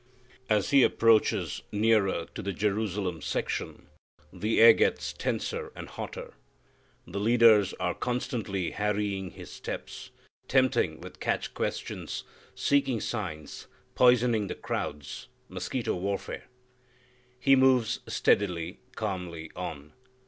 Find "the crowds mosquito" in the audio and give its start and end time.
14.47-15.93